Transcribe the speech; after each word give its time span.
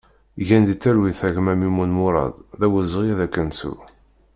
Gen 0.47 0.63
di 0.67 0.75
talwit 0.81 1.19
a 1.27 1.29
gma 1.35 1.53
Mimun 1.59 1.91
Murad, 1.97 2.35
d 2.59 2.61
awezɣi 2.65 3.07
ad 3.11 3.21
k-nettu! 3.33 3.73